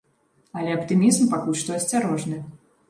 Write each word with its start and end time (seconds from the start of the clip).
Але 0.61 0.71
аптымізм 0.77 1.31
пакуль 1.35 1.61
што 1.61 1.79
асцярожны. 1.81 2.43